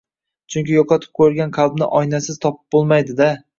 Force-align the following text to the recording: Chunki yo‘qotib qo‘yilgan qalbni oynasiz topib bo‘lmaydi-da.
Chunki 0.55 0.73
yo‘qotib 0.75 1.19
qo‘yilgan 1.19 1.53
qalbni 1.59 1.91
oynasiz 2.01 2.43
topib 2.49 2.67
bo‘lmaydi-da. 2.79 3.33